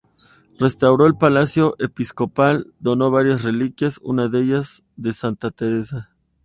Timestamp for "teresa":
5.51-6.09